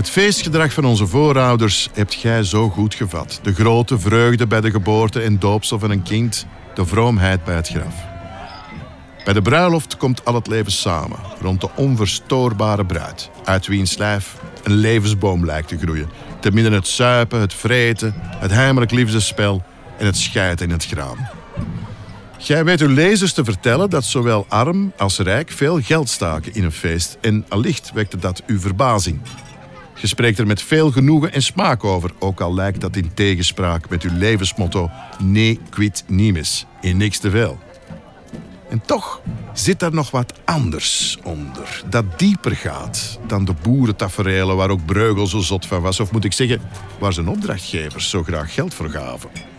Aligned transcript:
Het 0.00 0.10
feestgedrag 0.10 0.72
van 0.72 0.84
onze 0.84 1.06
voorouders 1.06 1.88
hebt 1.92 2.14
gij 2.14 2.44
zo 2.44 2.68
goed 2.68 2.94
gevat. 2.94 3.40
De 3.42 3.54
grote 3.54 3.98
vreugde 3.98 4.46
bij 4.46 4.60
de 4.60 4.70
geboorte 4.70 5.20
en 5.20 5.38
doopsel 5.38 5.78
van 5.78 5.90
een 5.90 6.02
kind, 6.02 6.46
de 6.74 6.86
vroomheid 6.86 7.44
bij 7.44 7.54
het 7.54 7.68
graf. 7.68 7.94
Bij 9.24 9.34
de 9.34 9.42
bruiloft 9.42 9.96
komt 9.96 10.24
al 10.24 10.34
het 10.34 10.46
leven 10.46 10.72
samen, 10.72 11.18
rond 11.40 11.60
de 11.60 11.68
onverstoorbare 11.74 12.86
bruid, 12.86 13.30
uit 13.44 13.66
wiens 13.66 13.96
lijf 13.96 14.36
een 14.62 14.72
levensboom 14.72 15.44
lijkt 15.44 15.68
te 15.68 15.78
groeien. 15.78 16.10
Te 16.40 16.50
midden 16.50 16.72
het 16.72 16.86
suipen, 16.86 17.40
het 17.40 17.54
vreten, 17.54 18.14
het 18.18 18.50
heimelijk 18.50 18.90
liefdesspel 18.90 19.62
en 19.98 20.06
het 20.06 20.16
scheiden 20.16 20.66
in 20.66 20.72
het 20.72 20.86
graan. 20.86 21.28
Gij 22.38 22.64
weet 22.64 22.80
uw 22.80 22.94
lezers 22.94 23.32
te 23.32 23.44
vertellen 23.44 23.90
dat 23.90 24.04
zowel 24.04 24.46
arm 24.48 24.92
als 24.96 25.18
rijk 25.18 25.50
veel 25.50 25.80
geld 25.80 26.08
staken 26.08 26.54
in 26.54 26.64
een 26.64 26.72
feest 26.72 27.18
en 27.20 27.44
allicht 27.48 27.92
wekte 27.94 28.16
dat 28.16 28.42
uw 28.46 28.60
verbazing. 28.60 29.20
Je 30.00 30.06
spreekt 30.06 30.38
er 30.38 30.46
met 30.46 30.62
veel 30.62 30.90
genoegen 30.90 31.32
en 31.32 31.42
smaak 31.42 31.84
over, 31.84 32.10
ook 32.18 32.40
al 32.40 32.54
lijkt 32.54 32.80
dat 32.80 32.96
in 32.96 33.14
tegenspraak 33.14 33.88
met 33.88 34.02
uw 34.02 34.18
levensmotto 34.18 34.90
ne 35.22 35.58
quid 35.70 36.04
nimis, 36.06 36.66
in 36.80 36.96
niks 36.96 37.18
te 37.18 37.30
veel. 37.30 37.58
En 38.70 38.82
toch 38.86 39.20
zit 39.52 39.82
er 39.82 39.94
nog 39.94 40.10
wat 40.10 40.32
anders 40.44 41.18
onder, 41.22 41.82
dat 41.90 42.18
dieper 42.18 42.56
gaat 42.56 43.18
dan 43.26 43.44
de 43.44 43.54
boerentaferelen 43.62 44.56
waar 44.56 44.70
ook 44.70 44.84
Breugel 44.84 45.26
zo 45.26 45.38
zot 45.40 45.66
van 45.66 45.82
was, 45.82 46.00
of 46.00 46.12
moet 46.12 46.24
ik 46.24 46.32
zeggen, 46.32 46.60
waar 46.98 47.12
zijn 47.12 47.28
opdrachtgevers 47.28 48.10
zo 48.10 48.22
graag 48.22 48.54
geld 48.54 48.74
voor 48.74 48.90
gaven. 48.90 49.49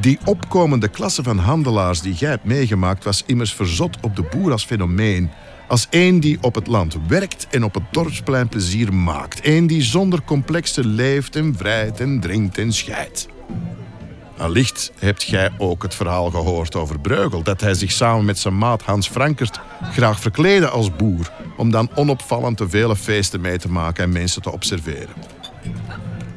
Die 0.00 0.18
opkomende 0.24 0.88
klasse 0.88 1.22
van 1.22 1.38
handelaars 1.38 2.00
die 2.00 2.14
jij 2.14 2.30
hebt 2.30 2.44
meegemaakt 2.44 3.04
was 3.04 3.22
immers 3.26 3.54
verzot 3.54 3.96
op 4.00 4.16
de 4.16 4.22
boer 4.22 4.52
als 4.52 4.64
fenomeen. 4.64 5.30
Als 5.68 5.86
één 5.90 6.20
die 6.20 6.38
op 6.40 6.54
het 6.54 6.66
land 6.66 6.96
werkt 7.06 7.46
en 7.50 7.64
op 7.64 7.74
het 7.74 7.82
dorpsplein 7.90 8.48
plezier 8.48 8.94
maakt. 8.94 9.46
Eén 9.46 9.66
die 9.66 9.82
zonder 9.82 10.22
complexen 10.22 10.86
leeft 10.86 11.36
en 11.36 11.54
vrijt 11.56 12.00
en 12.00 12.20
drinkt 12.20 12.58
en 12.58 12.72
scheidt. 12.72 13.28
Allicht 14.36 14.92
hebt 14.98 15.22
gij 15.22 15.50
ook 15.58 15.82
het 15.82 15.94
verhaal 15.94 16.30
gehoord 16.30 16.76
over 16.76 17.00
Breugel, 17.00 17.42
dat 17.42 17.60
hij 17.60 17.74
zich 17.74 17.92
samen 17.92 18.24
met 18.24 18.38
zijn 18.38 18.58
maat 18.58 18.82
Hans 18.82 19.08
Frankert 19.08 19.60
graag 19.92 20.20
verkleedde 20.20 20.68
als 20.68 20.96
boer, 20.96 21.32
om 21.56 21.70
dan 21.70 21.90
onopvallend 21.94 22.56
te 22.56 22.68
vele 22.68 22.96
feesten 22.96 23.40
mee 23.40 23.58
te 23.58 23.70
maken 23.70 24.04
en 24.04 24.12
mensen 24.12 24.42
te 24.42 24.52
observeren. 24.52 25.14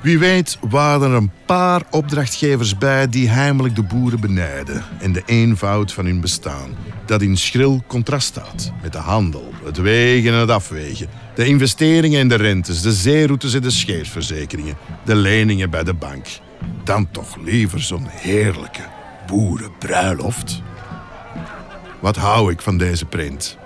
Wie 0.00 0.18
weet 0.18 0.58
waren 0.60 1.10
er 1.10 1.16
een 1.16 1.30
paar 1.46 1.82
opdrachtgevers 1.90 2.78
bij 2.78 3.08
die 3.08 3.28
heimelijk 3.28 3.76
de 3.76 3.82
boeren 3.82 4.20
benijden 4.20 4.84
en 5.00 5.12
de 5.12 5.22
eenvoud 5.26 5.92
van 5.92 6.04
hun 6.04 6.20
bestaan, 6.20 6.70
dat 7.06 7.22
in 7.22 7.36
schril 7.36 7.82
contrast 7.86 8.26
staat 8.26 8.72
met 8.82 8.92
de 8.92 8.98
handel, 8.98 9.52
het 9.64 9.76
wegen 9.76 10.32
en 10.32 10.38
het 10.38 10.50
afwegen, 10.50 11.08
de 11.34 11.46
investeringen 11.46 12.20
en 12.20 12.28
de 12.28 12.34
rentes, 12.34 12.82
de 12.82 12.92
zeeroutes 12.92 13.54
en 13.54 13.62
de 13.62 13.70
scheepsverzekeringen, 13.70 14.76
de 15.04 15.14
leningen 15.14 15.70
bij 15.70 15.84
de 15.84 15.94
bank. 15.94 16.26
Dan 16.84 17.10
toch 17.10 17.36
liever 17.36 17.80
zo'n 17.80 18.06
heerlijke 18.08 18.82
boerenbruiloft. 19.26 20.62
Wat 22.00 22.16
hou 22.16 22.52
ik 22.52 22.62
van 22.62 22.78
deze 22.78 23.04
print? 23.04 23.56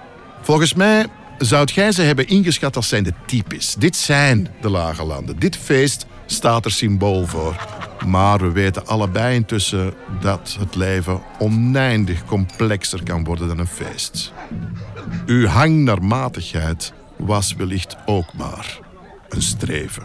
Volgens 0.43 0.75
mij 0.75 1.07
zou 1.39 1.67
jij 1.75 1.93
ze 1.93 2.03
hebben 2.03 2.27
ingeschat 2.27 2.77
als 2.77 2.89
zijn 2.89 3.05
de 3.05 3.13
typisch. 3.27 3.75
Dit 3.79 3.97
zijn 3.97 4.49
de 4.61 4.71
lage 4.71 5.05
landen. 5.05 5.39
Dit 5.39 5.57
feest 5.57 6.07
staat 6.27 6.65
er 6.65 6.71
symbool 6.71 7.27
voor. 7.27 7.67
Maar 8.07 8.39
we 8.39 8.51
weten 8.51 8.87
allebei 8.87 9.35
intussen 9.35 9.95
dat 10.21 10.57
het 10.59 10.75
leven 10.75 11.21
oneindig 11.39 12.25
complexer 12.25 13.03
kan 13.03 13.25
worden 13.25 13.49
dan 13.49 13.59
een 13.59 13.67
feest. 13.67 14.33
Uw 15.27 15.47
hang 15.47 15.85
naar 15.85 16.03
matigheid 16.03 16.93
was 17.17 17.55
wellicht 17.55 17.97
ook 18.07 18.33
maar 18.35 18.79
een 19.29 19.43
streven. 19.43 20.05